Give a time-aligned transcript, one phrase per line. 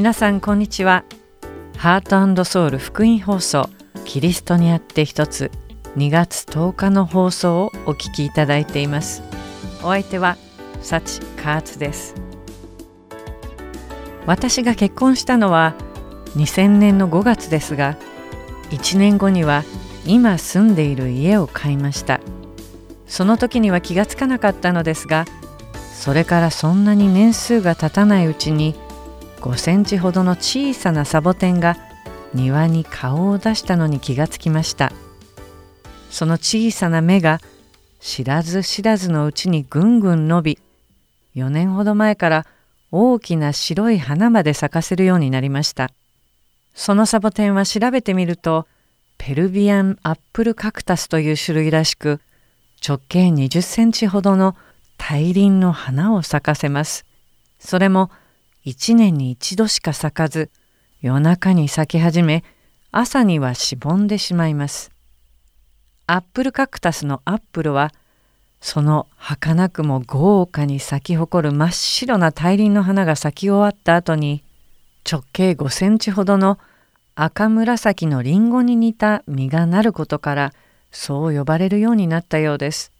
[0.00, 1.04] 皆さんこんにちは。
[1.76, 3.68] ハートソウル福音放送
[4.06, 5.50] キリストにあって一つ
[5.98, 9.22] 2月10日の放送をお聞きいただいています。
[9.82, 10.38] お相手は
[10.80, 12.14] サチカーツです。
[14.24, 15.74] 私が結婚したのは
[16.34, 17.98] 2000年の5月ですが
[18.70, 19.64] 1年後には
[20.06, 22.20] 今住んでいる家を買いました。
[23.06, 25.26] その時には気がつかなかったのですが
[25.92, 28.74] それからそんなに年数が経たないうちに
[29.40, 31.76] 5センチほどの小さなサボテンが
[32.34, 34.92] 庭に顔を出したのに気がつきました。
[36.10, 37.40] その小さな芽が
[38.00, 40.58] 知らず知らずのうちにぐんぐん伸び
[41.36, 42.46] 4年ほど前から
[42.90, 45.90] 大きな白い花まで咲かせるようになりました。
[46.74, 48.66] そのサボテンは調べてみると
[49.18, 52.20] ペルビアンアップルカクタスという種類らしく
[52.86, 54.56] 直径20センチほどの
[54.96, 57.06] 大輪の花を咲かせます。
[57.58, 58.10] それも
[58.62, 60.50] 一年に一度しか咲かず
[61.00, 62.44] 夜中に咲き始め
[62.92, 64.90] 朝にはしぼんでしまいます。
[66.06, 67.92] アップルカクタスのアップルは
[68.60, 74.42] その儚くも豪華に咲き誇る真っ白な大輪の花が咲き終わった後に
[75.10, 76.58] 直径5センチほどの
[77.14, 80.52] 赤紫のリンゴに似た実がなることから
[80.90, 82.92] そう呼ばれるようになったようです。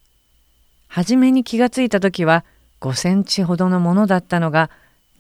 [0.89, 2.45] はじめに気がついた時は
[2.81, 4.71] 5センチほどのものだったのが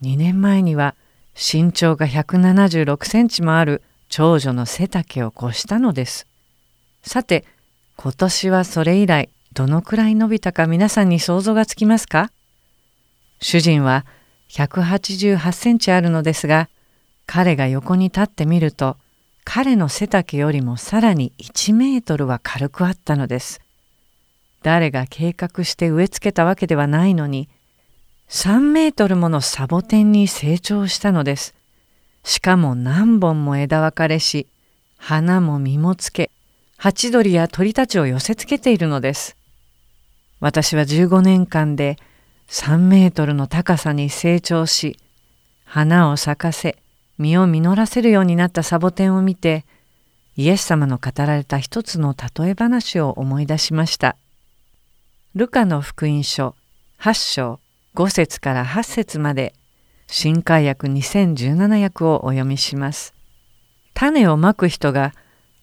[0.02, 0.94] 2年前には
[1.34, 6.26] 身長が176センチもある長女の背丈を越したのです。
[7.02, 7.44] さて
[7.96, 12.30] 今年はそれ以来どのくらい伸びたか皆さんに想像がつきますか？
[13.40, 14.04] 主人は
[14.48, 16.68] 188センチあるのですが
[17.26, 18.96] 彼が横に立ってみると
[19.44, 23.60] 彼の背丈よりもさらに1メートルは軽くあったのです。
[24.62, 27.48] 誰が計画して植え付けたわけではないのに
[28.30, 31.52] 3メートルものサボテンに成長したのです。
[32.22, 34.46] しかも何本も枝分かれし、
[34.98, 36.30] 花も実もつけ、
[36.76, 39.36] ハチドリや鳥たちを寄せつけているのです。
[40.38, 41.96] 私は15年間で
[42.48, 44.96] 3メートルの高さに成長し、
[45.64, 46.76] 花を咲かせ、
[47.18, 49.64] 実を実らせるようになったサボテンを見て、
[50.36, 54.14] イエス様の語られた一つの例え話を思い出しました。
[55.34, 56.54] ルカの福音書
[57.00, 57.60] 8章
[57.94, 59.52] 5節から8節まで
[60.06, 63.14] 新海訳2017訳をお読みします。
[63.94, 65.12] 種をまく人が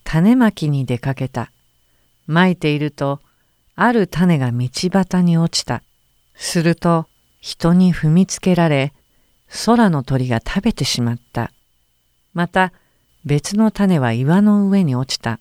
[0.03, 1.51] 種まきに出かけた。
[2.27, 3.21] まいていると
[3.75, 5.83] ある種が道端に落ちた。
[6.35, 7.07] すると
[7.39, 8.93] 人に踏みつけられ
[9.65, 11.51] 空の鳥が食べてしまった。
[12.33, 12.73] また
[13.25, 15.39] 別の種は岩の上に落ちた。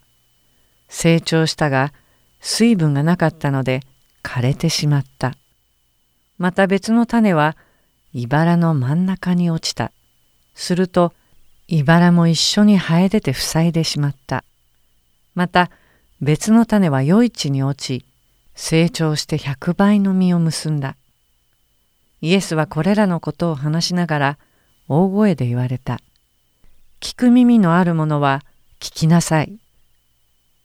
[0.88, 1.92] 成長したが
[2.40, 3.80] 水分がなかったので
[4.22, 5.34] 枯れてしまった。
[6.38, 7.56] また別の種は
[8.12, 9.92] 茨の真ん中に落ちた。
[10.54, 11.12] すると
[11.68, 14.44] 茨も一緒に生え出て塞いでしまった。
[15.34, 15.70] また
[16.20, 18.04] 別の種は余市に落ち
[18.54, 20.96] 成長して百倍の実を結んだ。
[22.22, 24.38] イエスはこれらのことを話しながら
[24.88, 26.00] 大声で言われた。
[27.00, 28.42] 聞く耳のある者は
[28.80, 29.58] 聞きなさい。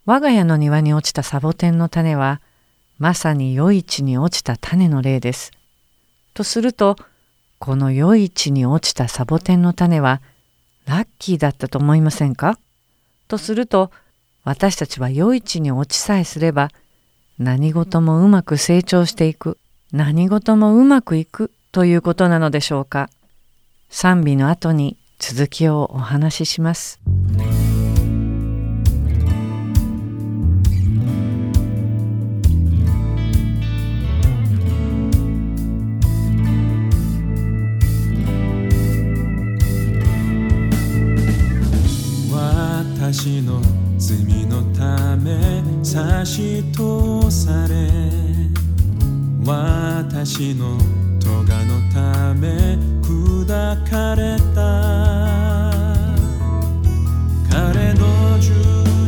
[0.05, 2.41] 我が家の庭に落ちたサボテンの種は
[2.97, 5.51] まさに余市に落ちた種の例です。
[6.33, 6.95] とすると
[7.59, 10.21] この良い地に落ちたサボテンの種は
[10.87, 12.57] ラッキーだったと思いませんか？
[13.27, 13.91] とすると
[14.43, 16.69] 私たちは良い地に落ちさえすれば
[17.37, 19.57] 何事もうまく成長していく
[19.91, 23.09] 何事もうまくいくということなのでしょうか？
[23.89, 26.99] 賛美の後に続きをお話しします。
[43.13, 43.59] 私の
[43.97, 47.89] 罪のため差し通され
[49.45, 50.77] 私の
[51.19, 53.45] 咎のため砕
[53.89, 54.61] かれた。
[57.51, 58.53] 彼の十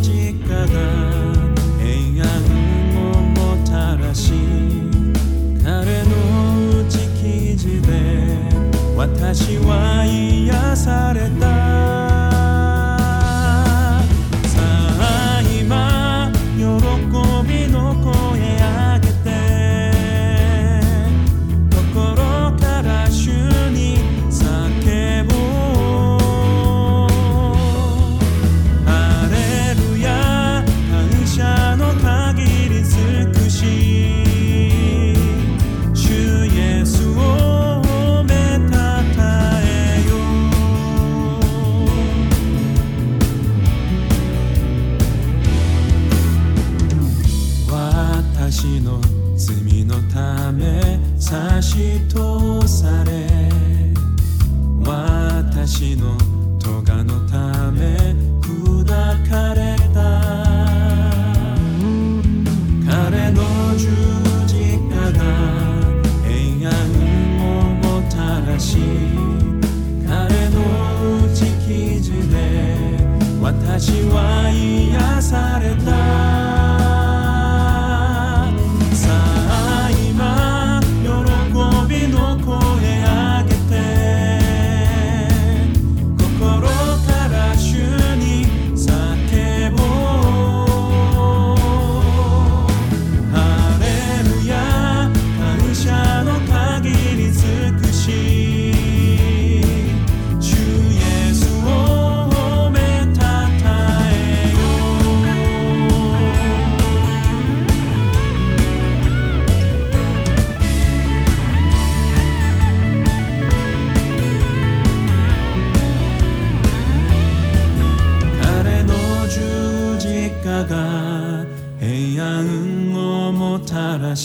[0.01, 0.67] 字架が
[1.79, 2.27] 平安
[2.97, 4.33] をもたらし
[5.63, 7.89] 彼の打ち記事で
[8.97, 12.12] 私は癒された。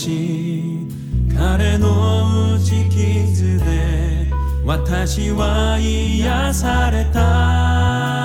[0.08, 0.86] し
[1.36, 4.26] 彼の打ち傷で
[4.64, 8.17] 私は癒された。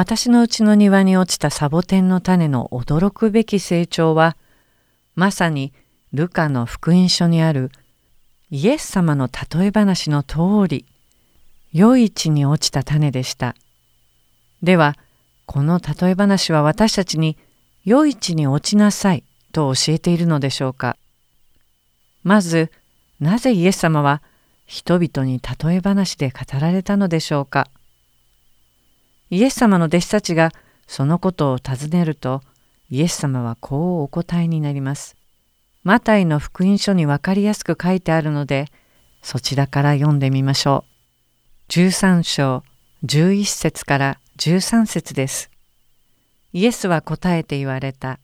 [0.00, 4.34] 私のうちの庭に落ちたサボテンの種の驚くべき成長は
[5.14, 5.74] まさに
[6.14, 7.70] ルカの福音書にある
[8.50, 10.86] イエス様の例え話の通り
[11.74, 13.54] 良い地に落ちた種でした。
[14.62, 14.96] では
[15.44, 17.36] この例え話は私たちに
[17.84, 20.96] 良い地に落ちなさいと教えているのでしょうか
[22.22, 22.72] まず
[23.20, 24.22] なぜイエス様は
[24.64, 27.68] 人々に例え話で語られたのでしょうか
[29.30, 30.50] イエス様の弟子たちが
[30.86, 32.42] そのことを尋ねると
[32.90, 35.16] イエス様はこうお答えになります。
[35.82, 38.66] マタイの福音書に分かりやすく書いてあるので
[39.22, 40.84] そちらから読んでみましょ
[41.68, 41.72] う。
[41.72, 42.64] 13章
[43.04, 45.50] 11節から13節です。
[46.52, 48.18] イエスは答えて言われた。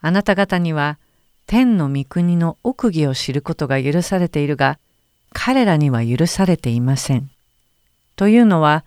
[0.00, 0.98] あなた方には
[1.46, 4.78] 天の御国の奥義を知ることが許されているが、
[5.32, 7.30] 彼らには許されていません。
[8.16, 8.84] というのは、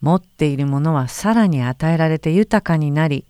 [0.00, 3.24] 持っているものはさらに与えられて豊かになり、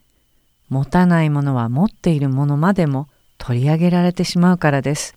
[0.69, 3.09] 持たないものは持っているものまでも
[3.39, 5.17] 取り上げられてしまうからです。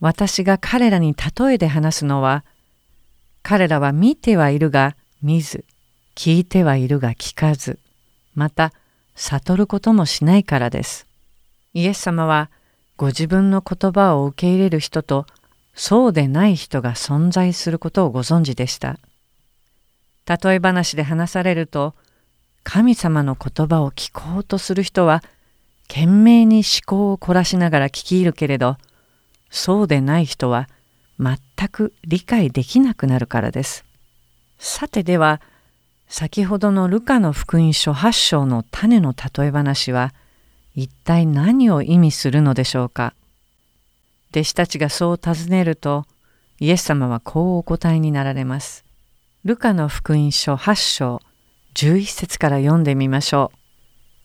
[0.00, 2.44] 私が彼らに例えで話すのは、
[3.42, 5.64] 彼らは見てはいるが見ず、
[6.14, 7.78] 聞いてはいるが聞かず、
[8.34, 8.72] また
[9.16, 11.06] 悟ることもしないからです。
[11.74, 12.50] イエス様は
[12.96, 15.26] ご自分の言葉を受け入れる人と
[15.74, 18.98] そうでない人が存在することをご存知でした。
[20.28, 21.94] 例え話で話されると、
[22.62, 25.22] 神様の言葉を聞こうとする人は、
[25.88, 28.76] 懸命に思考を凝らしながら聞き入るけれど、
[29.50, 30.68] そうでない人は
[31.18, 33.86] 全く理解できなくなるからです。
[34.58, 35.40] さてでは、
[36.08, 40.12] 先ほどのルカの福音書8章の種の例え話は、
[40.74, 43.14] 一体何を意味するのでしょうか？
[44.30, 46.04] 弟子たちがそう尋ねると、
[46.60, 48.84] イエス様はこうお答えになられます。
[49.44, 51.22] ルカの福音書8章
[51.74, 53.58] 11節から読んでみましょう。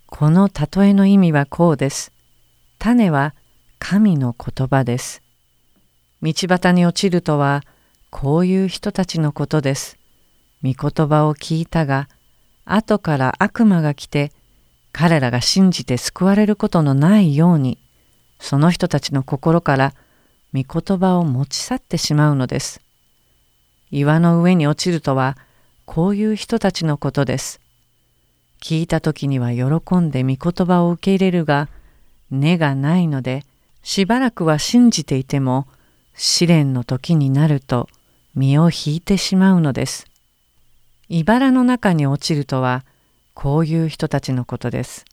[0.08, 2.12] この例えの意味はこうです。
[2.80, 3.36] 種は
[3.78, 5.22] 神の言葉です。
[6.24, 7.62] 道端に落ちるとは
[8.10, 10.00] こういう人たちのことです。
[10.64, 12.10] 御言葉を聞いたが、
[12.66, 14.32] 後から悪魔が来て、
[14.94, 17.78] 彼らが信じて救われることのないように、
[18.40, 19.94] その人たちの心から
[20.56, 22.82] 御言葉を持ち去ってしまうのです。
[23.96, 25.38] 岩の上に落ちるとは
[25.86, 27.62] こういう人たちのことです。
[28.60, 31.70] 聞いた時には喜んで御言葉を受け入れるが
[32.32, 33.46] 根がないので
[33.84, 35.68] しばらくは信じていても
[36.16, 37.88] 試練の時になると
[38.34, 40.08] 身を引いてしまうのです。
[41.08, 42.84] 茨の中に落ちるとは
[43.36, 45.06] こういう人たちのことです。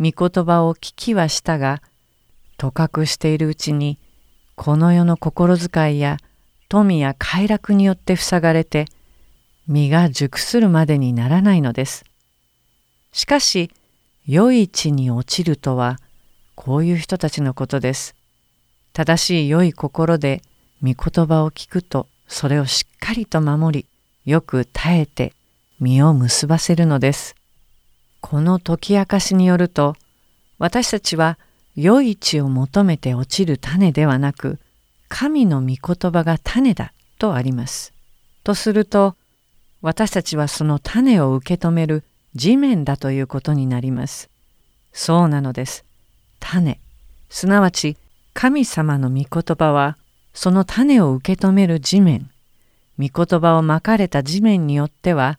[0.00, 1.80] 御言葉を聞きはしたが
[2.58, 4.00] とかくしているうちに
[4.56, 6.16] この世の心遣いや
[6.68, 8.86] 富や快楽によって塞がれて
[9.66, 12.04] 実が熟するまでにならないのです。
[13.12, 13.70] しかし
[14.26, 15.98] 良い地に落ちるとは
[16.54, 18.14] こういう人たちのことです。
[18.92, 20.42] 正しい良い心で
[20.82, 23.86] 御言葉を聞くとそれをしっかりと守り
[24.30, 25.32] よく耐えて
[25.80, 27.34] 実を結ばせるのです。
[28.20, 29.96] この解き明かしによると
[30.58, 31.38] 私たちは
[31.76, 34.58] 良い地を求めて落ちる種ではなく
[35.16, 37.92] 神の御言葉が種だとあります。
[38.42, 39.14] とすると
[39.80, 42.02] 私たちはその種を受け止める
[42.34, 44.28] 地面だということになります。
[44.92, 45.84] そうなのです。
[46.40, 46.80] 種、
[47.30, 47.96] すなわち
[48.32, 49.96] 神様の御言葉は
[50.32, 52.28] その種を受け止める地面、
[52.98, 55.38] 御言葉をまかれた地面によっては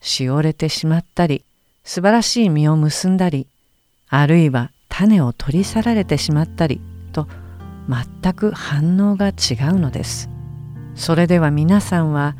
[0.00, 1.44] しおれてしまったり、
[1.84, 3.46] 素晴らしい実を結んだり、
[4.08, 6.80] あるいは種を取り去られてしまったり
[7.12, 7.28] と
[7.90, 9.32] 全く反応が違
[9.72, 10.30] うのです。
[10.94, 12.36] それでは皆さんは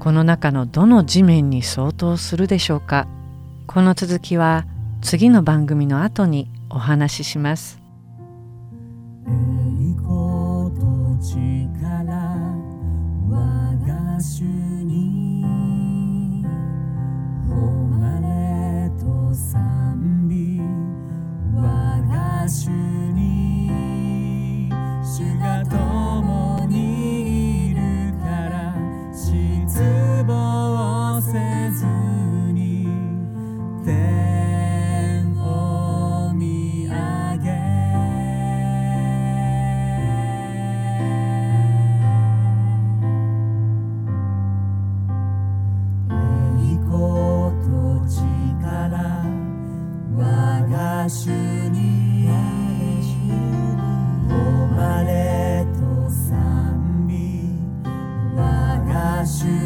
[0.00, 3.06] この中のどの地面に相当するでしょうか
[3.66, 4.66] この続きは
[5.02, 7.80] 次の番組の後にお話しします。
[9.26, 9.30] 栄
[9.92, 10.08] 光
[10.74, 12.04] と力
[13.28, 15.44] 我が主に
[17.48, 20.60] 誉れと賛美
[21.54, 21.62] 我
[22.08, 23.09] が主に
[27.70, 28.74] いるから
[29.14, 31.86] 失望せず
[32.52, 32.70] に
[59.24, 59.59] 天を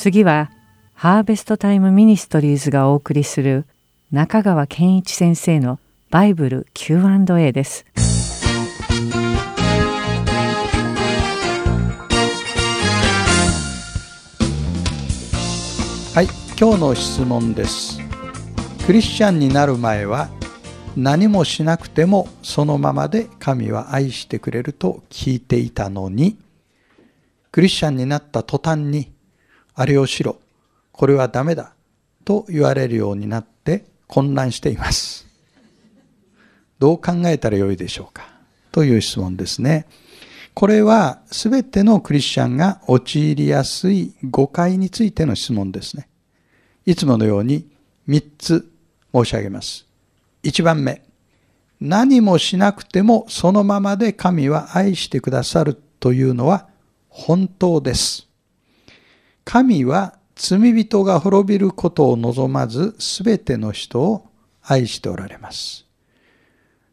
[0.00, 0.50] 次は
[0.94, 3.66] ハーベストタイムミニストリーズがお送りする
[4.10, 7.84] 中川健一先生のバイブル Q&A です。
[16.14, 18.00] はい、今日の質問です。
[18.86, 20.30] クリスチャンになる前は
[20.96, 26.38] 何もしなくてもそのままで神は愛してくれると聞いていたのに、
[27.52, 29.12] クリスチャンになった途端に、
[29.74, 30.38] あれをしろ、
[30.92, 31.72] これはダメだ
[32.24, 35.26] と言われるようになって混乱しています。
[36.78, 38.28] どう考えたらよいでしょうか
[38.72, 39.86] という質問ですね。
[40.54, 46.08] これは全てのクリスチャンが陥りやすい誤解についての質問ですね。
[46.86, 47.68] いつものように
[48.08, 48.70] 3つ
[49.12, 49.86] 申し上げます。
[50.42, 51.02] 1番目、
[51.80, 56.68] 何もしなくてもそのままで神は愛してくださるというのは
[57.08, 58.29] 本当です。
[59.44, 64.28] 神は罪人が滅びることを望まず全ての人を
[64.62, 65.86] 愛しておられます。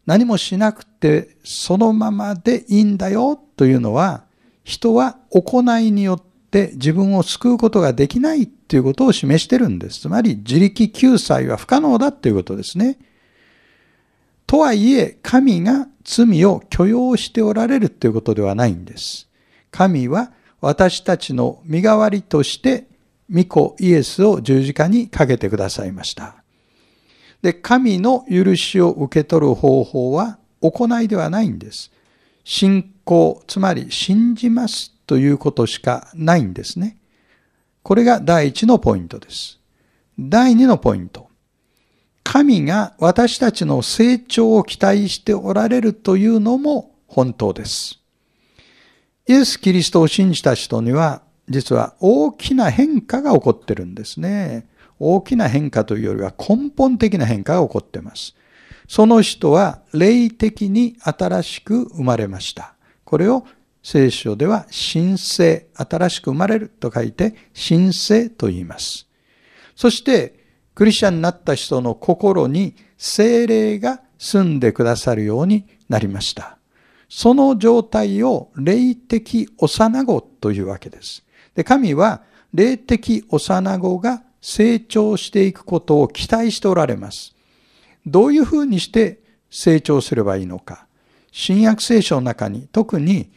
[0.06, 4.24] 何もしなくてそのままでいいんだよというのは
[4.64, 10.00] 人は行いによって自分を救うことができないということを示してるんです。
[10.00, 12.98] つまり自力救済は不可能だということですね。
[14.46, 19.28] とはいえ神が罪を許容しておられるということではないんです。
[19.70, 22.86] 神は私たちの身代わりとして
[23.30, 26.42] 御子イエスを十字架にかけてくださいました。
[27.42, 31.92] で、神の許しを受け取る方法は行いではないんです。
[32.44, 36.98] 信仰、つまり信じますということしかないんですね。
[37.82, 39.60] これが第一のポイントです。
[40.18, 41.28] 第二のポイント。
[42.24, 48.00] 神が私たちの成長を期待しておられるというのも本当です。
[49.28, 54.66] イエス・キリストを信じた人には実は大きな変化が起こってるんですね。
[54.98, 58.34] 大きな変化というよりは根本的な変化が起こってます。
[58.88, 62.74] その人は霊的に新しく生まれました。
[63.04, 63.46] これを
[63.82, 69.06] 聖書では新生、新しく生まれると書いて新生と言います。
[69.76, 70.42] そして
[70.74, 76.57] クリスチャンになった人の心に精霊が住んでくださるようになりました。
[77.08, 81.24] その状態を霊的幼子というわけです。
[81.54, 87.34] で神は霊的幼子が成長していくことを期待しておられます。
[88.06, 90.86] どういうふうにして成長すればいいのか。
[91.32, 93.30] 新約聖書の中に、特に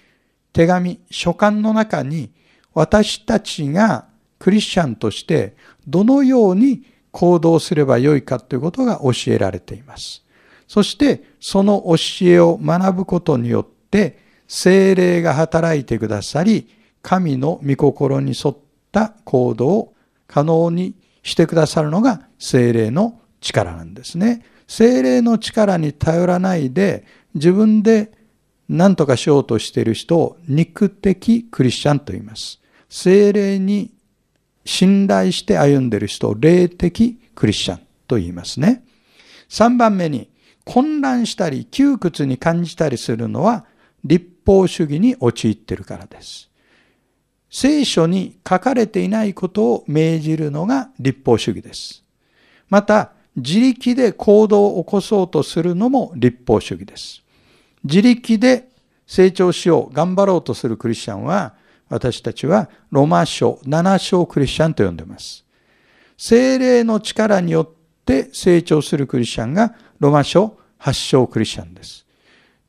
[0.54, 2.32] 手紙、書簡の中に、
[2.74, 4.08] 私たちが
[4.40, 5.56] クリスチャンとして
[5.88, 10.24] どのように行動すればよいかということが教えられています。
[10.72, 16.70] そして、その教えを学ぶことによって、精霊が働いてくださり、
[17.02, 18.58] 神の御心に沿っ
[18.90, 19.94] た行動を
[20.28, 24.46] 可能にしてくださるのが精霊の力なんですね。
[24.66, 28.14] 精霊の力に頼らないで自分で
[28.70, 32.62] 何とかしようとしている人を肉的クリスチャンと言います。
[32.88, 33.92] 精霊に
[34.64, 38.86] 信頼して歩んでいる人を霊的クリスチャンと言いますね。
[39.50, 40.31] 3番目に
[40.66, 43.66] 混乱したり窮屈に感じたりするのは
[44.04, 46.50] 立法主義に陥っているからです。
[47.50, 52.04] 聖書に書かれていないことを命じるのが立法主義です。
[52.70, 57.24] また、自力で行動を起こそうとするのも立法主義です。
[57.84, 58.70] 自力で
[59.06, 61.56] 成長しよう、頑張ろうとするクリスチャンは、
[61.90, 65.46] 私たちはロマ書7章クリスチャンと呼んでいます。
[66.18, 67.70] 精霊の力によっ
[68.06, 72.08] て成長するクリスチャンがロマ書8章クリスチャンです。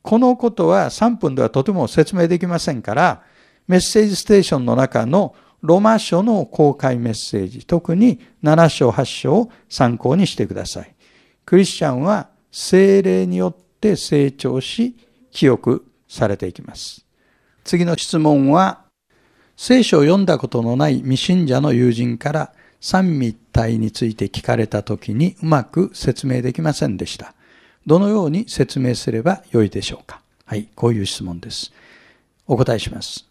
[0.03, 3.23] このことは3分ではとても説明できませんから、
[3.67, 10.95] メッセージステーションの中のロマ書の公開メッセージ、特に7章8章を参考にしてください。
[11.47, 14.95] クリスチャンは精霊によって成長し、
[15.31, 17.07] 記憶されていきます。
[17.65, 18.85] 次の質問は、
[19.57, 27.35] 聖書を読んだことのない未信者の友人から三位一体について聞かれたときにうまく説明できませんでした。
[27.87, 31.73] どのように説明すればよいでしょうかはい、こういう質問です。
[32.47, 33.27] お答えします。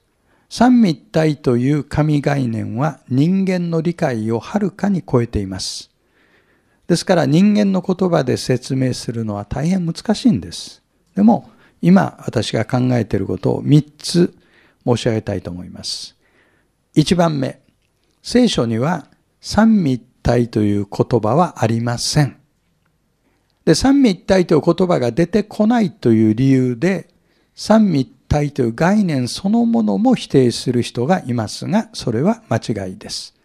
[0.49, 5.91] 三位一体という神概念は人間の理解をはるかに超えています。
[6.87, 10.83] ですから人間の言葉で説明するのは大変難しいんです。
[11.15, 11.49] でも
[11.81, 14.33] 今私が考えていることを3つ
[14.85, 16.17] 申し上げたいと思います。
[16.95, 17.61] 1番目、
[18.21, 19.07] 聖書には
[19.39, 22.37] 三位一体という言葉はありません。
[23.65, 27.09] で、三位一体という言葉が出てこないという理由で、
[27.55, 33.35] 三位一体という概念そのものも否定する人がいますが、それは間違いです。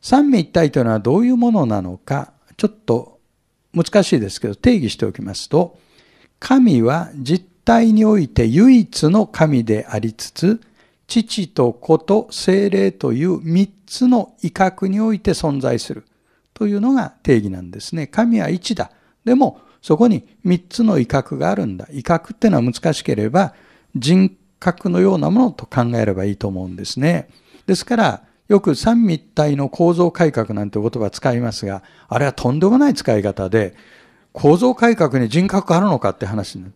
[0.00, 3.18] 三位一体というのはどういうものなのか、ちょっと
[3.74, 5.78] 難しいですけど、定義しておきますと、
[6.38, 10.60] 神は実体において唯一の神でありつつ、
[11.06, 16.06] 父と子と精霊という三つの威嚇において存在する
[16.54, 18.06] というのが定義なんですね。
[18.06, 18.90] 神は一だ。
[19.24, 21.86] でも、そこに三つの威嚇があるんだ。
[21.90, 23.52] 威嚇っていうのは難しければ、
[23.94, 27.28] 人格のようなものと考えればいいと思うんですね。
[27.66, 33.74] ですから、よく三位一体の構造改革なんて言葉を使いますが、あれはとんでもない使い方で、
[34.32, 36.70] 構造改革に人格あるのかって話にな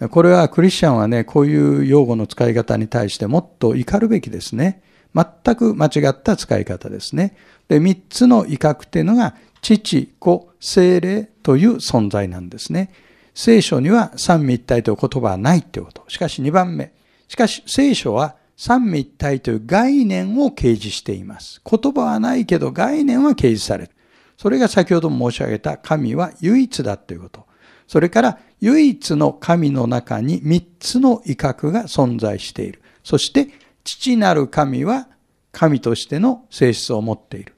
[0.00, 0.08] る。
[0.10, 4.82] これはクリスチャンはね、こういう用語の使い方に対してもっと怒るべきですね。
[5.14, 7.36] 全く間違った使い方ですね。
[7.68, 12.92] で、三つの威嚇っていうのが、父、子、精霊という存在なんですね。
[13.34, 16.04] 聖書には三位一体という言葉はないってこと。
[16.08, 16.92] しかし二番目。
[17.28, 21.60] しかし聖書は三位一体という概念を掲示しています。
[21.64, 23.90] 言葉はないけど概念は掲示される。
[24.36, 27.46] それが先ほど申し上げた神は唯一だということ。
[27.86, 32.82] それから唯一の神の中に三つの威嚇が存在している。
[33.02, 33.48] そして
[33.84, 35.08] 父なる神は
[35.52, 37.54] 神としての性質を持っている。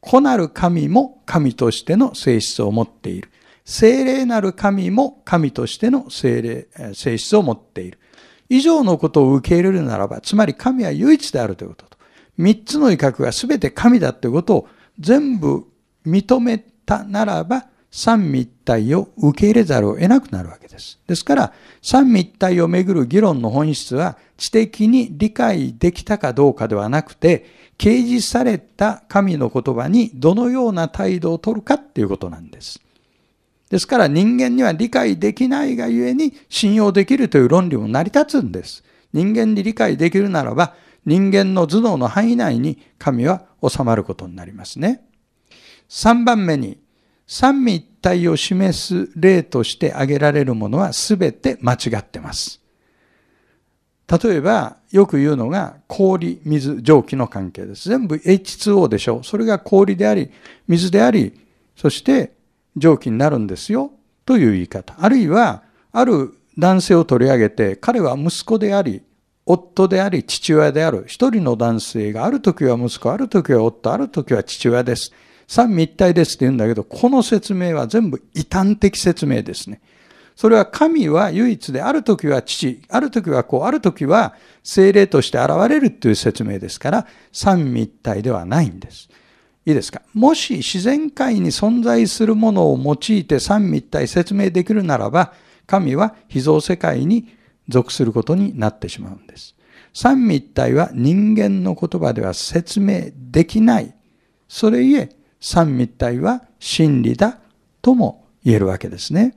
[0.00, 3.30] 子なる神も神としての性質を持っている。
[3.64, 7.98] 精霊なる神も神としての精霊、性質を持っている。
[8.48, 11.98] 以上のことを受け入れるならば、つまり神は唯一であるということと、
[12.38, 14.68] 三つの威嚇が全て神だということを
[15.00, 15.66] 全部
[16.06, 21.00] 認めたならば、三位一体を受け入れざるを得なくなるわけです。
[21.06, 27.46] ですから、三位一体をめぐる議論の本質は、知的に理解できたかどうかではなくて、
[27.78, 32.80] 掲示された神の言葉にどのような態度をとるかっていうことなんです。
[33.70, 38.84] ですから人間には理解できないがゆえに信用できるという論理も成り立つんです。
[39.12, 45.06] 人間に理解できるならば人間の頭脳の範囲内に神は収まることになりますね。
[45.88, 46.78] 3番目に
[47.26, 52.60] 三位一体を示す例として挙げられるものは全て間違ってます。
[54.08, 57.88] 例えば、よく言うのが氷、水、蒸気の関係です。
[57.88, 59.24] 全部 H2O でしょう。
[59.24, 60.30] それが氷であり、
[60.68, 61.32] 水であり、
[61.74, 62.32] そして
[62.76, 63.90] 蒸気になるんですよ。
[64.24, 64.94] という言い方。
[64.98, 69.02] あるいは、ある男性を取り上げて、彼は息子であり、
[69.44, 71.04] 夫であり、父親である。
[71.06, 75.12] 一人の男性がある時は息子、ある時は夫、ある時は父親です。
[75.48, 79.80] 三位一体ですって言うんだけど、この説明は全部異端的説明ですね。
[80.36, 89.08] それは神は唯一で、ある時は父、ある時は子、ある時は精霊として現れるという説明ですから、三位一体ではないんです。
[89.64, 90.02] いいですか？
[90.12, 95.32] もし自然界に存在するものを用いて三位一体説明できるならば、
[95.66, 97.34] 神は秘蔵世界に
[97.66, 99.56] 属することになってしまうんです。
[99.94, 103.94] 三位一体は人間の言葉では説明できない。
[104.46, 105.08] それゆえ、
[105.40, 107.38] 三位一体は真理だ
[107.80, 109.34] とも言えるわけですね。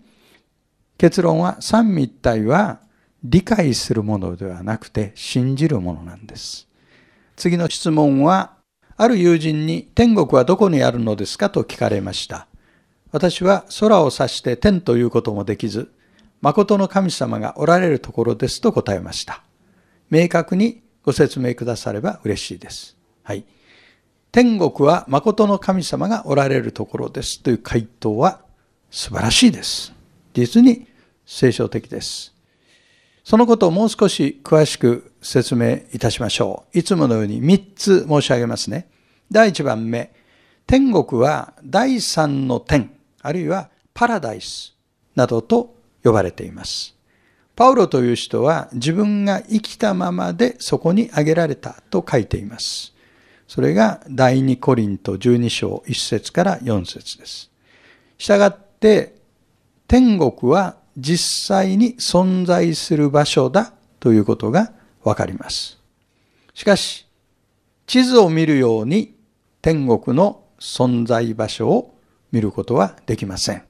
[0.99, 2.81] 結論は三位一体は
[3.23, 6.67] 理解するものではなくて信じるものなんです。
[7.37, 8.57] 次の質問は、
[8.97, 11.49] ある友人に天国はどこにあるのですか？
[11.49, 12.47] と聞かれました。
[13.13, 15.89] 私は空を指して天ということもできず、
[16.41, 19.41] 誠の神様がおられるところですと答えました。
[20.09, 22.97] 明確にご説明くだされば嬉しいです。
[23.23, 23.45] はい。
[24.33, 28.41] 天国は誠の神様がおられるところですという回答は
[28.91, 29.93] 素晴らしいです。
[30.33, 30.88] 実に
[31.31, 32.33] 聖書的です。
[33.23, 36.79] そのことをもう少し詳しく説明いたしましょう。
[36.79, 38.89] いつものように3つ申し上げますね。
[39.31, 40.11] 第1番目、
[40.65, 44.75] 天国は第三の天、あるいはパラダイス
[45.13, 46.95] などと呼ばれています。
[47.55, 52.95] パウロという人は自分が生きたままでそこに挙げられたと書いています。
[53.47, 57.51] それが第二コリント12章1節から4節です。
[58.17, 59.13] したがって、
[59.87, 64.71] 天国は実際に存在する場所だということが
[65.03, 65.79] わかります。
[66.53, 67.07] しかし、
[67.87, 69.15] 地図を見るように
[69.61, 71.95] 天国の存在場所を
[72.31, 73.63] 見ることはできません。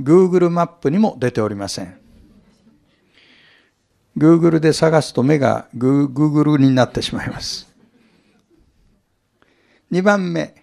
[0.00, 1.98] Google マップにも出ておりません。
[4.16, 7.68] Google で探すと目が Google になってしまいます。
[9.90, 10.54] 2番目、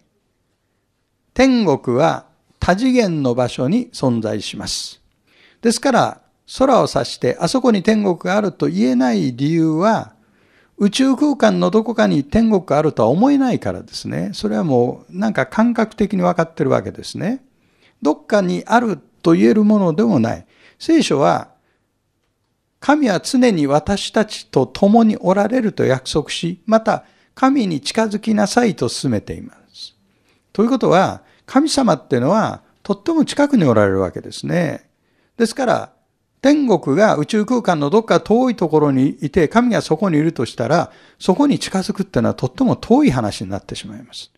[1.33, 2.27] 天国は
[2.59, 5.00] 多次元の場所に存在します。
[5.61, 6.21] ですから、
[6.57, 10.13] 空を指してあそこに天国があると言えない理由は、
[10.77, 14.31] 宇宙空間のどこかに天国があるとは思えないからですね。
[14.33, 17.43] それはもうなんか感覚的に分かってるわけですね。
[18.01, 20.45] どっかにあると言えるものでもない。
[20.79, 21.49] 聖書は、
[22.79, 29.95] 神は常に私たちと共におられると約束し、また神に近づきなさいと進めています。
[30.51, 34.89] ということは、神様っていうのはとっても近くにおられるわけですね。
[35.41, 35.93] ですから、
[36.43, 44.31] 天国が宇宙空間のどっか遠いところにいて、神がそこにいるとしたら、そこに近づくっていうのはとっても遠い話になってしまいます。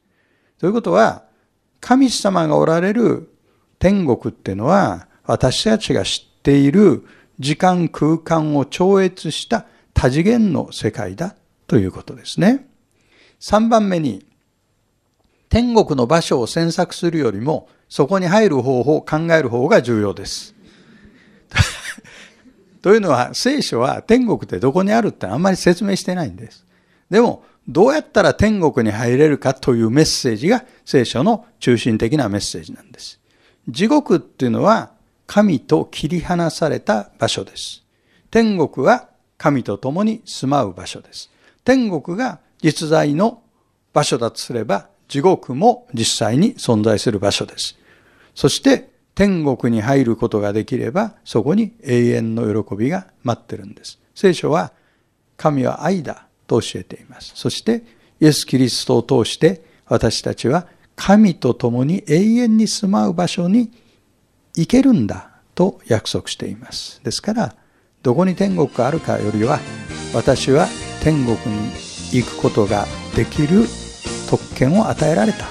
[0.59, 1.25] ということは、
[1.81, 3.29] 神様がおられる
[3.79, 7.05] 天国っていうのは、私たちが知っている
[7.37, 11.35] 時間空間を超越した多次元の世界だ
[11.67, 12.65] ということですね。
[13.41, 14.25] 3番目に、
[15.49, 20.53] 天国の場所を詮索するよりも、そこに入る方法を考える方が重要です。
[22.83, 26.65] というのは、聖書は天国ってどこにあるってあんまり説明してないんです。
[27.09, 33.21] でも、どうやったら天国に入れるかというメッセージが聖書の中心的なメッセージなんです。
[33.69, 34.91] 地獄っていうのは
[35.27, 37.85] 神と切り離された場所です。
[38.29, 41.31] 天国は神と共に住まう場所です。
[41.63, 43.43] 天国が実在の
[43.93, 47.77] 場所だとすれば、地獄も実際に存在する場所です。
[48.35, 53.99] そして天国に入ることができれば、そこに永遠の喜びが待ってるんです。
[54.15, 54.71] 聖書は、
[55.37, 57.33] 神は愛だと教えています。
[57.35, 57.83] そして、
[58.19, 63.71] イエス・キリストを通して、私たちは神と共に永遠に住まう場所に
[64.55, 67.01] 行けるんだと約束しています。
[67.03, 67.55] ですから、
[68.01, 69.59] どこに天国があるかよりは、
[70.13, 70.67] 私は
[71.03, 71.71] 天国に
[72.11, 73.65] 行くことができる
[74.29, 75.45] 特権を与えられた。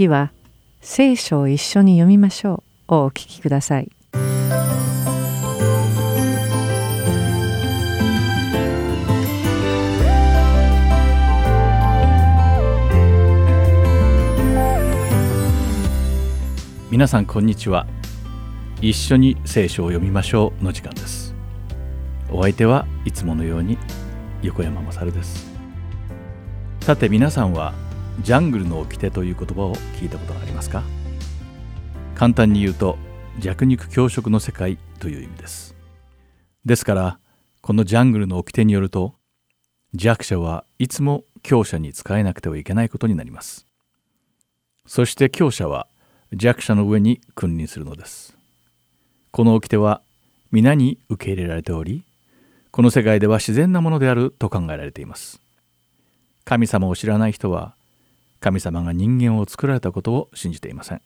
[0.00, 0.32] 次は
[0.80, 2.94] 聖書を一緒に読みましょう。
[2.94, 3.90] をお聞きください。
[16.90, 17.86] 皆さんこんにちは。
[18.80, 21.34] 一緒に聖書を読みましょうの時間です。
[22.30, 23.76] お相手はいつものように
[24.40, 25.52] 横山まさるです。
[26.80, 27.74] さて皆さんは
[28.22, 30.82] ジャングルの掟という言葉を聞いたことがありますか？
[32.14, 32.98] 簡単に言うと
[33.38, 35.74] 弱肉強食の世界という意味です
[36.64, 37.18] ですから
[37.62, 39.14] このジャングルの掟によると
[39.94, 43.66] 弱者はいつも強者に仕えなくてはいけないことになります
[44.86, 45.86] そして強者は
[46.32, 48.36] 弱者の上に君臨するのです。
[49.32, 50.00] この掟は
[50.52, 52.04] 皆に受け入れられており、
[52.70, 55.40] この世界では自然なものであると考えられています。
[56.44, 57.74] 神様を知らない人は、
[58.40, 61.02] 神様が人間を作られたことを信じていません。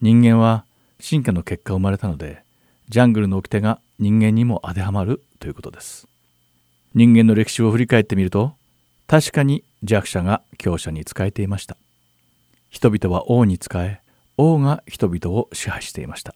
[0.00, 0.64] 人間は
[0.98, 2.42] 進化の結果生まれたので、
[2.88, 6.08] ジャングルの掟が人間にも当てはまるということです。
[6.94, 8.54] 人間の歴史を振り返ってみると、
[9.06, 11.76] 確かに弱者が強者に仕えていました。
[12.70, 14.00] 人々は王に仕え、
[14.42, 16.34] 王が人々を支配していました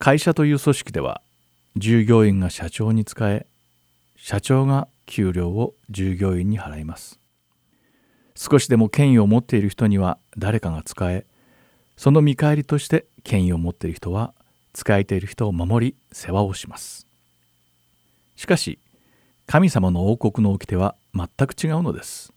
[0.00, 1.22] 会社という組織では
[1.76, 3.46] 従業員が社長に仕え
[4.16, 7.19] 社長が給料を従業員に払います
[8.42, 11.26] 少しでも権威を持っている人には誰かが仕え
[11.98, 14.32] その見返りとして権威を持っている人は
[14.74, 17.06] 仕えている人を守り世話をします。
[18.36, 18.78] しかし
[19.46, 22.32] 神様の王国の掟は全く違うのです。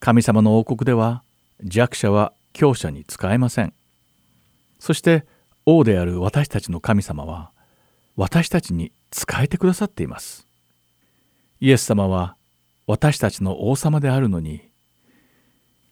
[0.00, 1.22] 神様の王国では
[1.62, 3.74] 弱者は強者に使えません。
[4.78, 5.26] そして
[5.66, 7.50] 王である私たちの神様は
[8.16, 10.46] 私たちに仕えてくださっています。
[11.60, 12.36] イエス様は
[12.86, 14.62] 私たちの王様であるのに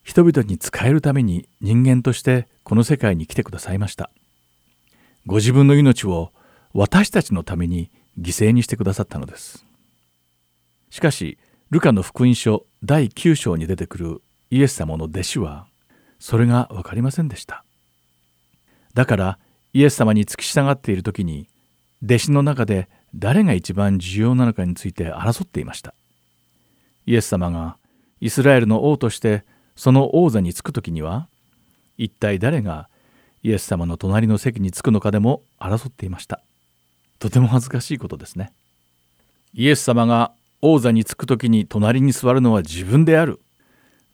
[0.04, 4.10] 人々に仕えるために人間としてこの世界に来てくださいました。
[5.26, 6.30] ご自分の命を
[6.74, 7.90] 私たちのために
[8.20, 9.64] 犠牲にしてくださったのです。
[10.90, 11.38] しかし
[11.70, 15.66] ルカの福音書第9章に出てくるイエス様の弟子は
[16.20, 17.64] それが分かりませんでした。
[18.92, 19.38] だから
[19.72, 21.48] イエス様に付き従っている時に
[22.04, 25.94] 弟子の中で誰が一番重要なのかについて争っていました。
[27.06, 27.79] イエス様が
[28.20, 29.44] イスラエルの王として
[29.77, 31.29] その王座につく時には
[31.98, 32.88] 一体誰が
[33.42, 36.40] イエス様の隣の席に着くのかでも争っていました。
[37.18, 38.52] とても恥ずかしいことですね。
[39.52, 43.40] イエス様が王座につく時に隣に座るのは自分である。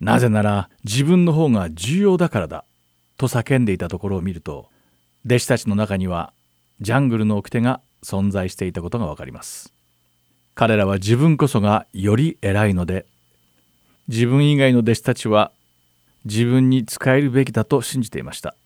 [0.00, 2.64] なぜなら自分の方が重要だからだ。
[3.16, 4.68] と叫んでいたところを見ると
[5.26, 6.32] 弟子たちの中には
[6.80, 9.72] ジャングルの掟が存在していたことがわかります。
[10.54, 13.06] 彼らは自分こそがより偉いので
[14.10, 15.52] 自分以外の弟子たちは
[16.24, 18.56] 自分に仕えるべきだと信じていました。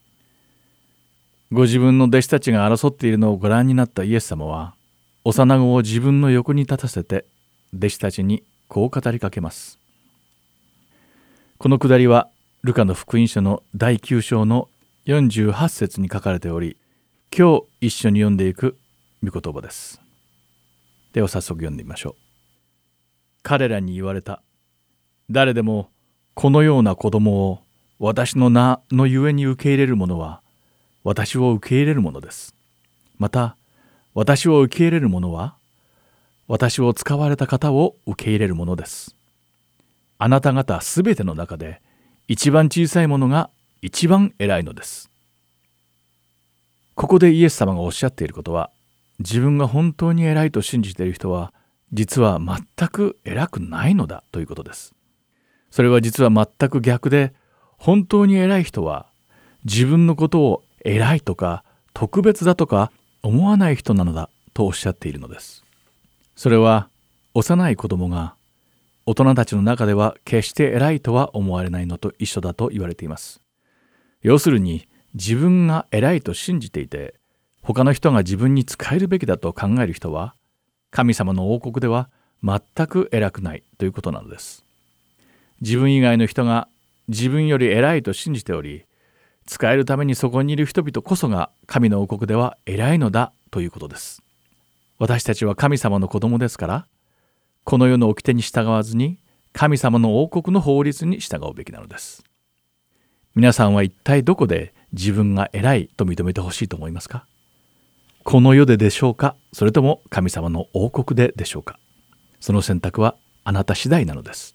[1.53, 4.75] ご自分の弟子たちが争っているのをご覧になったイエス様は
[5.23, 7.27] 幼子を自分の横に立たせて
[7.77, 9.79] 弟子たちにこう語りかけます。
[11.59, 12.31] このくだりは
[12.63, 14.71] ルカの福音書の第9章の
[15.05, 16.79] 48節に書かれており
[17.37, 18.79] 今日一緒に読んでいく
[19.23, 20.01] 御言葉です。
[21.13, 22.15] では早速読んでみましょう。
[23.43, 24.41] 彼らに言われた。
[25.31, 25.91] 誰でも
[26.35, 27.61] このような子供を
[27.99, 30.41] 私の名のゆえに受け入れる者は
[31.05, 32.55] 私を受け入れるものです。
[33.19, 33.57] また、
[34.15, 35.55] 私を受け入れる者は、
[36.49, 39.15] 私を使われた方を受け入れるものです。
[40.19, 41.83] あなた方すべての中で、
[42.27, 43.51] 一番小さいものが
[43.83, 45.11] 一番偉いのです。
[46.95, 48.71] ここでイエス様がおっしゃっていることは、
[49.19, 51.53] 自分が本当に偉いと信じている人は、
[51.93, 54.95] 実は全く偉くないのだということです。
[55.75, 57.35] それは実は全く逆で、
[57.79, 59.07] 本当に偉い人は、
[59.65, 62.93] 自分のことを偉いとか特別だとか
[63.25, 65.65] 思わない人なのだとおっしゃっているのです。
[66.37, 66.89] それは
[67.35, 68.37] 幼い子供が
[69.05, 73.41] 大人たちの中では決して偉いとは思われないのと一緒だと言われています。
[74.23, 77.17] 要するに自分が偉いと信じていて
[77.63, 80.37] 他の人が自分に仕えるべきだと考える人は
[80.93, 82.11] 神様の王国では
[82.45, 84.64] 全く偉くないということなのです。
[85.65, 86.69] 自分以外の人が
[87.09, 88.85] 自分より偉いと信じており
[89.47, 94.23] 使えるためにそこにいる人々こそが神の王国では偉いのだということです。
[94.99, 96.87] 私たちは神様の子供ですから、
[97.65, 99.19] この世の掟に従わずに
[99.55, 102.25] 神様の王国の法律に従うべきなのです。
[103.35, 107.27] 皆さんは一体どこで自分が偉いと認めてほしいと思いますか？
[108.23, 109.35] この世ででしょうか？
[109.55, 111.79] それとも神様の王国ででしょうか？
[112.39, 114.55] その選択はあなた次第なのです。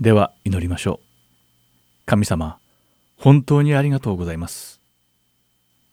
[0.00, 1.06] では祈りましょう。
[2.06, 2.58] 神様、
[3.18, 4.80] 本当にありがとうございます。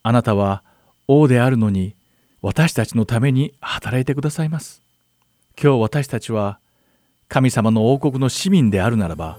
[0.02, 0.64] あなたは
[1.08, 1.94] 王であるのに
[2.42, 4.82] 私たちのために働いてくださいます。
[5.62, 6.60] 今日私たちは
[7.28, 9.38] 神様の王国の市民であるならば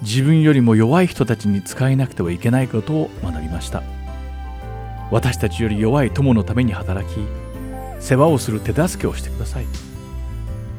[0.00, 3.82] 自分よりも弱い人たちに使えなくてはいけないことを学びました。
[5.10, 7.18] 私たちより弱い友のために働き
[7.98, 9.66] 世話をする手助けをしてください。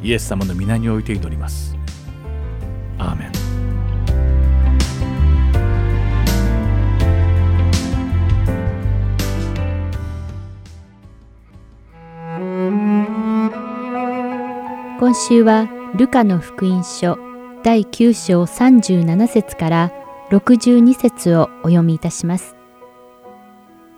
[0.02, 1.81] イエス様の皆において祈ります。
[2.98, 3.32] アーメン
[15.00, 17.18] 今週はルカの福音書
[17.64, 19.92] 第9章37節から
[20.30, 22.56] 62節をお読みいたします。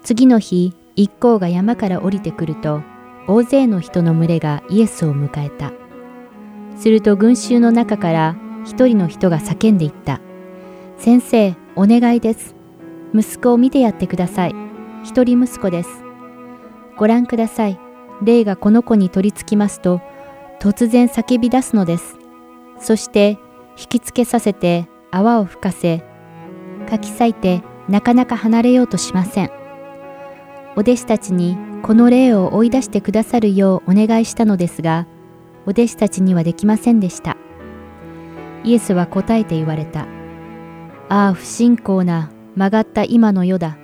[0.01, 2.81] 次の日、一行が山から降りてくると、
[3.27, 5.71] 大勢の人の群れがイエスを迎えた。
[6.77, 8.35] すると群衆の中から
[8.65, 10.21] 一人の人が叫んでいった。
[10.97, 12.55] 先生、お願いです。
[13.13, 14.55] 息子を見てやってください。
[15.03, 15.89] 一人息子です。
[16.97, 17.79] ご覧ください。
[18.21, 20.01] 霊がこの子に取り付きますと、
[20.59, 22.17] 突然叫び出すのです。
[22.79, 23.37] そして
[23.77, 26.03] 引きつけさせて泡を吹かせ、
[26.89, 29.51] かき裂いてなかなか離れようとしません。
[30.75, 35.05] お弟子たちにこの霊を追い出してくださるようお願いしたのですが、
[35.65, 37.37] お弟子たちにはできませんでした。
[38.63, 40.07] イエスは答えて言われた。
[41.09, 43.77] ああ、不信仰な曲がった今の世だ。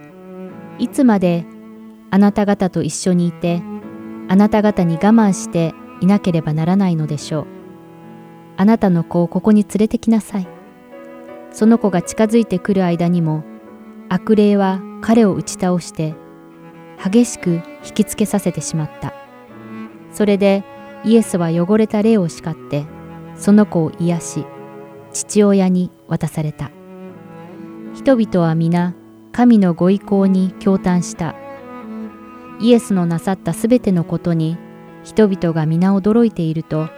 [0.78, 1.46] いつまで
[2.12, 3.62] あなた方と一緒にいて、
[4.28, 7.48] あなた方に我慢していなければならないのでしょう。
[8.58, 10.48] あなたの子をここに連れてきなさい。
[11.52, 13.44] その子が近づいてくる間にも
[14.08, 16.14] 悪霊は彼を打ち倒して
[17.04, 19.14] 激しく引きつけさせてしまった。
[20.12, 20.64] それで
[21.04, 22.86] イエスは汚れた霊を叱って
[23.36, 24.46] その子を癒し
[25.12, 26.72] 父親に渡された。
[27.94, 28.94] 人々は皆
[29.32, 31.36] 神のご意向に驚嘆した。
[32.60, 34.58] イエスのなさったすべてのことに
[35.04, 36.90] 人々が皆驚いていると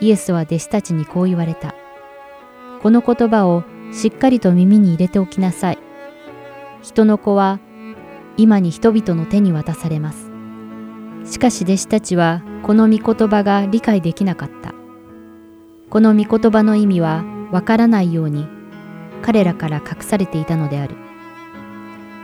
[0.00, 1.74] イエスは弟子たちにこう言われた。
[2.82, 5.78] この言葉をしっかりと耳に入れておきなさい。
[6.82, 7.58] 人の子は
[8.36, 10.30] 今に人々の手に渡されます。
[11.24, 14.74] しかし弟子たちはこの御言葉が理解できなかった。
[15.90, 18.46] この御言葉の意味はわからないように
[19.22, 20.96] 彼らから隠されていたのである。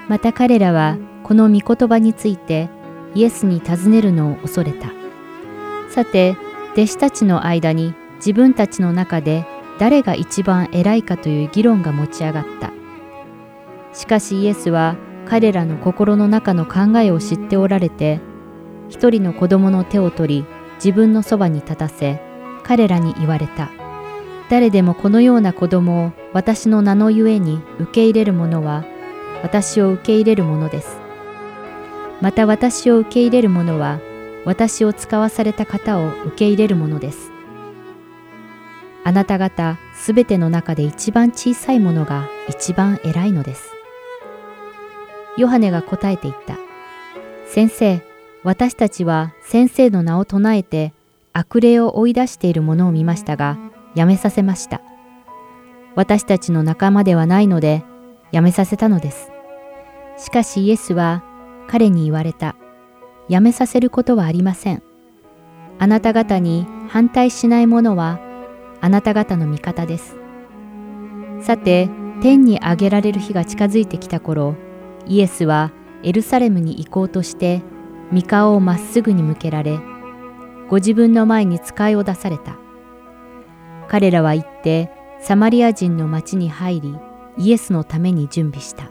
[0.09, 2.68] また彼らはこの御言葉について
[3.14, 4.93] イエスに尋ねるのを恐れた。
[5.89, 6.37] さて、
[6.72, 9.47] 弟子たちの間に自分たちの中で
[9.79, 12.72] 誰が一番偉いかという議論が持ち上がった。
[13.93, 14.97] しかしイエスは
[15.27, 18.20] 彼らの心の中の考えを知っておられて、
[18.89, 20.47] 一人の子供の手を取り
[20.77, 22.20] 自分のそばに立たせ、
[22.62, 23.84] 彼らに言われた。
[24.51, 28.84] 誰でもこのような子供を私の名のゆえに受け入れる者は、
[29.42, 30.99] 私を受け入れる者です。
[32.20, 34.01] また私を受け入れる者は、
[34.45, 37.30] 私を使わされた方を受け入れるものです。
[39.05, 43.70] あなた方すべての中で一番小さいものが一番偉いのです。
[45.36, 46.57] ヨハネが答えて言った。
[47.47, 48.03] 先生、
[48.42, 50.92] 私たちは先生の名を唱えて
[51.32, 53.59] 悪霊を追い出しているものを見ましたが、
[53.95, 54.80] やめさせました。
[55.95, 57.84] 私たちの仲間ではないので、
[58.32, 59.30] やめさせたのです。
[60.16, 61.22] しかしイエスは
[61.68, 62.57] 彼に言われた。
[63.28, 64.82] やめさせることはありません。
[65.78, 68.20] あなた方に反対しないものは
[68.80, 70.16] あなた方の味方です。
[71.40, 71.88] さて、
[72.20, 74.57] 天に上げられる日が近づいてきた頃、
[75.07, 75.72] イエスは
[76.03, 77.62] エルサレムに行こうとして、
[78.12, 79.78] 御顔をまっすぐに向けられ、
[80.68, 82.57] ご自分の前に使いを出された。
[83.89, 86.95] 彼らは行って、サマリア人の町に入り、
[87.37, 88.91] イエスのために準備した。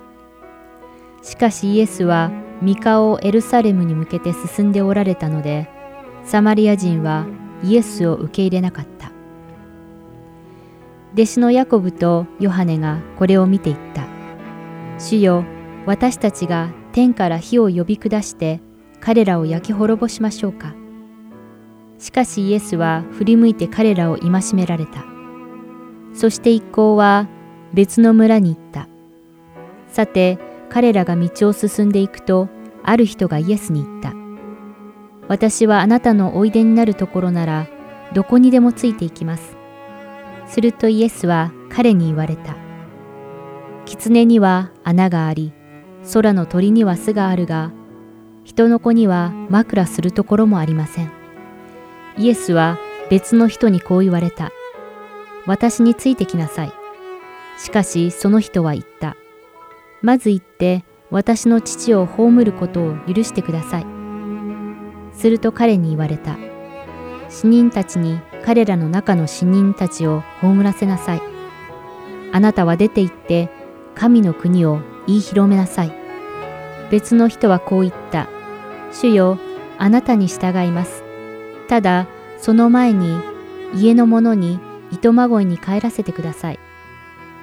[1.21, 2.31] しかしイエスは
[2.65, 5.69] 御顔をエルサレムに向けて進んでおられたので、
[6.23, 7.25] サマリア人は
[7.63, 9.11] イエスを受け入れなかった。
[11.13, 14.05] 弟子のヤコブとヨハネがこれを見ていった。
[14.97, 15.45] 主よ、
[15.85, 18.61] 私たちが天から火を呼び下して
[18.99, 20.73] 彼らを焼き滅ぼしましょうか。
[22.03, 25.05] しかしイエスは振り向いて彼らを戒められた。
[26.13, 27.29] そして一行は
[27.73, 28.89] 別の村に行った。
[29.87, 30.37] さて、
[30.69, 32.49] 彼らが道を進んでいくと、
[32.83, 34.13] ある人がイエスに言った。
[35.29, 37.67] 私はあなたのおいでになるところなら、
[38.13, 39.55] どこにでもついていきます。
[40.45, 42.57] するとイエスは彼に言われた。
[43.85, 45.53] 狐には穴があり、
[46.11, 47.71] 空の鳥には巣があるが、
[48.43, 51.22] 人の子には枕するところもありません。
[52.17, 52.77] イエスは
[53.09, 54.51] 別の人にこう言われた。
[55.45, 56.73] 私についてきなさい。
[57.57, 59.15] しかしその人は言った。
[60.01, 63.85] まず行って私の父を葬ることを許してください。
[65.13, 66.37] すると彼に言われた。
[67.29, 71.21] 死人たちに彼らの中の死人たちを葬らせなさい。
[72.31, 73.49] あなたは出て行って
[73.95, 75.93] 神の国を言い広めなさい。
[76.89, 78.27] 別の人はこう言った。
[78.91, 79.39] 主よ、
[79.77, 81.02] あなたに従います。
[81.73, 82.05] ただ、
[82.37, 83.19] その前に
[83.73, 84.59] 家の者に
[84.91, 86.59] 糸まごいに帰らせてください。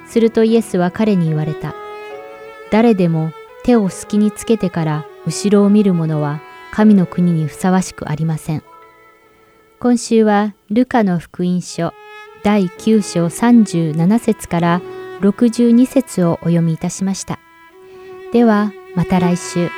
[0.06, 1.74] するとイエスは彼に言われた。
[2.70, 3.32] 誰でも
[3.64, 8.62] 手を隙につけてから後ろを見る者は神の国にふさわしくありません。
[9.80, 11.92] 今週はルカの福音書
[12.44, 14.80] 第9章37節から
[15.22, 17.40] 62節をお読みいたしました。
[18.32, 19.70] ではまた来週。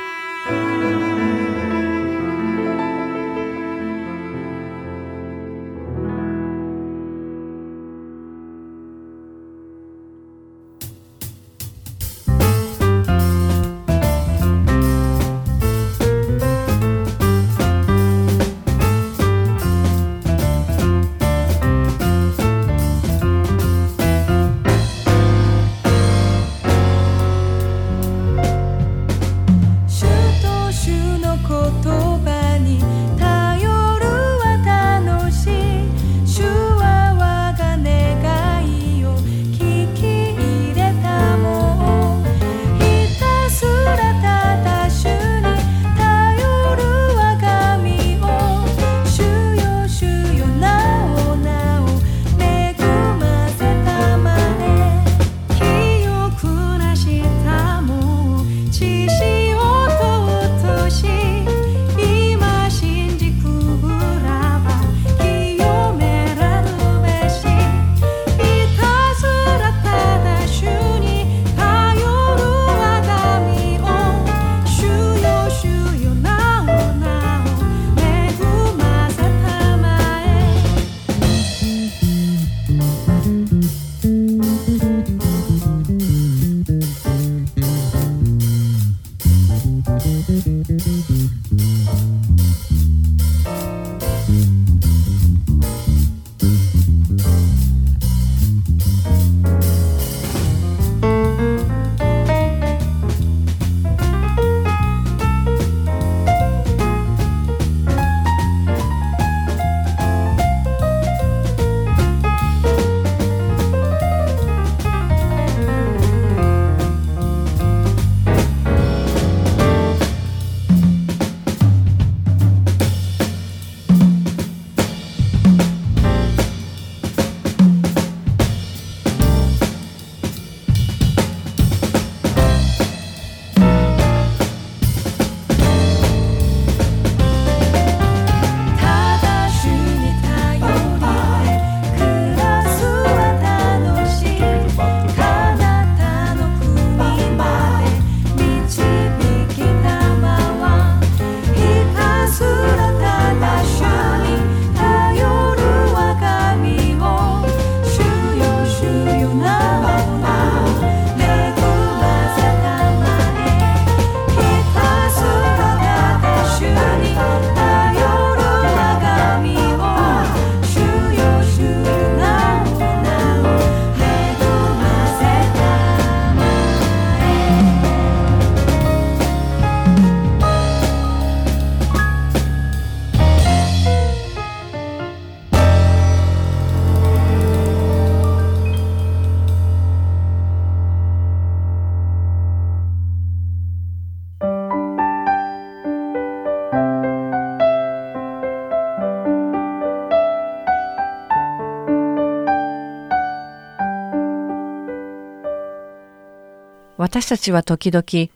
[207.03, 208.29] 私たちは時々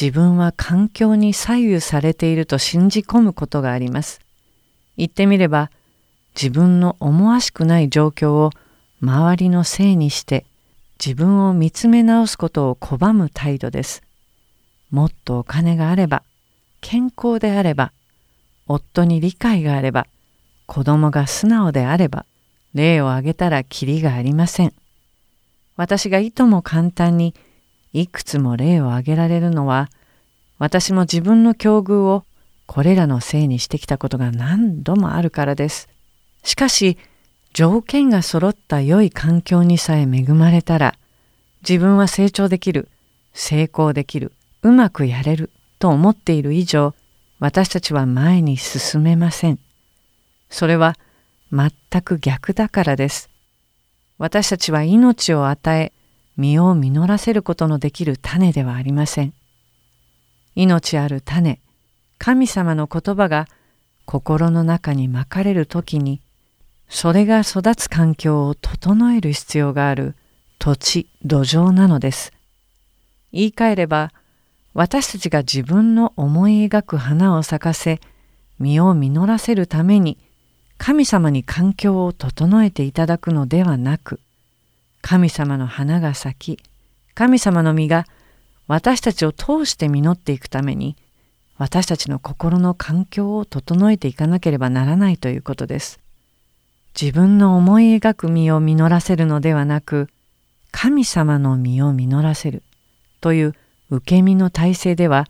[0.00, 4.20] 自分は環境に左右されていると信じ込むことがあります。
[4.96, 5.72] 言ってみれば
[6.36, 8.50] 自分の思わしくない状況を
[9.00, 10.46] 周りのせいにして
[11.04, 14.04] 自分を見つめ直すことを拒む態度です。
[14.92, 16.22] もっとお金があれば、
[16.80, 17.90] 健康であれば、
[18.68, 20.06] 夫に理解があれば、
[20.66, 22.24] 子供が素直であれば、
[22.72, 24.72] 例を挙げたらきりがありません。
[25.76, 27.34] 私がいとも簡単に
[27.92, 29.90] いくつも例を挙げられるのは、
[30.58, 32.24] 私も自分の境遇を
[32.66, 35.88] これらのせいにしてきたことが何度もあるからです。
[36.42, 36.96] しかし、
[37.52, 40.94] 条件が揃った良い環境にさえ恵まれたら、
[41.68, 42.88] 自分は成長できる、
[43.34, 44.32] 成功できる、
[44.62, 46.94] うまくやれると思っている以上、
[47.40, 49.58] 私たちは前に進めません。
[50.48, 50.96] それは
[51.52, 51.70] 全
[52.02, 53.28] く逆だからです。
[54.18, 55.92] 私たちは命を与え、
[56.36, 59.34] 実を実らせることのできる種ではありません。
[60.54, 61.60] 命ある種、
[62.18, 63.48] 神様の言葉が
[64.04, 66.20] 心の中にまかれる時に、
[66.88, 70.14] それが育つ環境を整える必要がある
[70.58, 72.32] 土地、土壌なのです。
[73.32, 74.12] 言い換えれば、
[74.74, 78.00] 私たちが自分の思い描く花を咲かせ、
[78.58, 80.18] 実を実らせるために、
[80.78, 84.20] 神様に環境を整えていただくのではなく、
[85.02, 86.62] 神様の花が咲き、
[87.14, 88.06] 神様の実が
[88.68, 90.96] 私たちを通して実っていくために、
[91.58, 96.00] 私たちの心の環境を整えていかなければならないということです。
[96.98, 100.08] 自分の思い描く実を実らせるのではなく、
[100.70, 102.62] 神様の実を実らせる
[103.20, 103.54] という
[103.90, 105.28] 受け身の体制では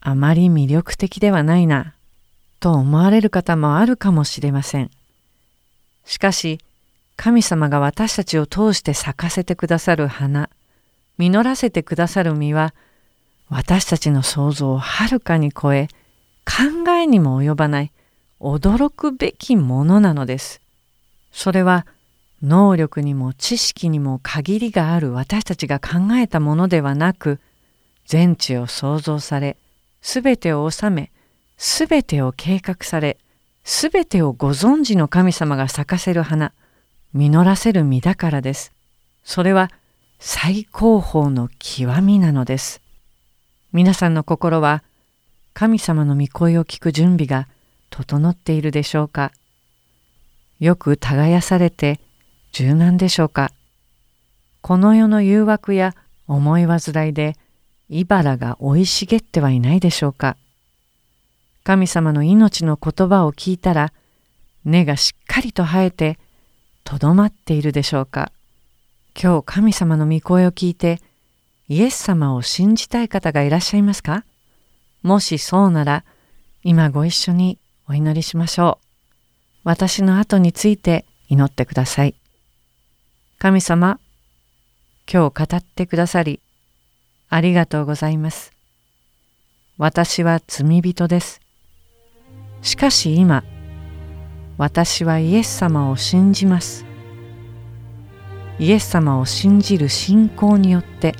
[0.00, 1.94] あまり魅力的ではないな、
[2.60, 4.90] と思われる方もあるかもしれません。
[6.04, 6.58] しかし、
[7.16, 10.50] 神様が私たちを通して咲かせてくださる花、
[11.18, 12.74] 実らせてくださる実は、
[13.48, 15.88] 私たちの想像をはるかに超え、
[16.44, 17.92] 考えにも及ばない
[18.40, 20.60] 驚くべきものなのです。
[21.30, 21.86] それは
[22.42, 27.38] 能力にも知識にも限りがある私たちが考えたものではなく、
[28.04, 29.56] 全地を創造され、
[30.00, 31.12] すべてを治め、
[31.56, 33.16] すべてを計画され、
[33.62, 36.52] すべてをご存知の神様が咲かせる花、
[37.14, 38.72] 実らせる実だからです。
[39.24, 39.70] それは
[40.18, 42.80] 最高峰の極みなのです。
[43.72, 44.82] 皆さんの心は
[45.54, 47.48] 神様の御声を聞く準備が
[47.90, 49.32] 整っているでしょうか
[50.58, 52.00] よく耕されて
[52.52, 53.52] 柔軟でしょうか
[54.60, 55.94] この世の誘惑や
[56.26, 57.36] 思い煩いで
[57.88, 60.36] 茨が生い茂ってはいないでしょうか
[61.64, 63.92] 神様の命の言葉を聞いたら
[64.64, 66.18] 根がしっかりと生えて
[66.92, 68.32] とどまっているでしょうか
[69.18, 71.00] 今日神様の御声を聞いて
[71.66, 74.26] イエス様を信じたい方がいらっしゃいますか
[75.02, 76.04] もしそうなら
[76.62, 78.86] 今ご一緒にお祈りしましょう。
[79.64, 82.14] 私の後について祈ってください。
[83.38, 83.98] 神様、
[85.10, 86.40] 今日語ってくださり
[87.30, 88.52] ありがとうございます。
[89.78, 91.40] 私は罪人です。
[92.60, 93.44] しかし今、
[94.58, 96.84] 私はイエス様を信じます。
[98.58, 101.14] イエス様を信じる信仰によって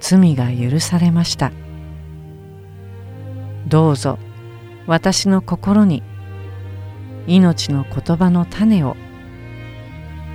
[0.00, 1.52] 罪が許されました。
[3.66, 4.18] どうぞ
[4.86, 6.02] 私の心に
[7.26, 8.96] 命の言葉の種を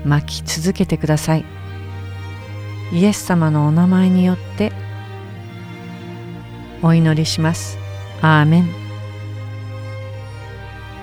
[0.05, 1.45] まき続けてください。
[2.91, 4.73] イエス様のお名前によって
[6.83, 7.77] お祈りします。
[8.21, 8.80] アーメン。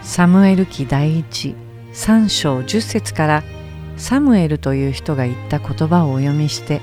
[0.09, 1.55] サムエル記第一
[1.93, 3.43] 3章10節から
[3.99, 6.81] サムエルという人が言った言葉をお読みして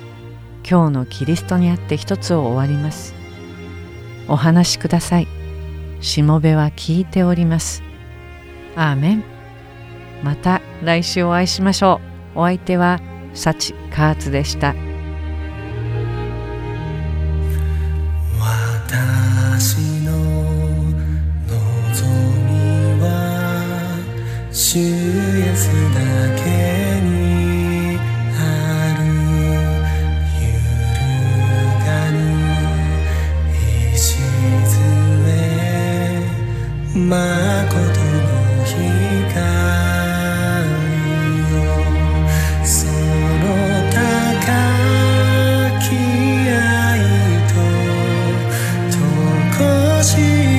[0.63, 3.15] 今日のキリストにあって一つを終わります。
[4.27, 5.27] お話しください。
[6.01, 7.81] しもべは聞いております。
[8.75, 9.23] アーメン。
[10.23, 11.99] また来週お会いしましょ
[12.35, 12.41] う。
[12.41, 13.01] お相手は
[13.33, 14.75] サチカーツでした。
[24.57, 25.99] 主イエスだ
[26.37, 26.41] け
[27.01, 27.99] に
[28.39, 29.03] ある
[30.39, 31.03] 揺る
[31.83, 32.15] がぬ
[33.93, 34.15] 礎
[36.95, 38.31] 誠の
[38.63, 39.45] 光
[42.63, 42.95] 覚
[50.17, 50.54] め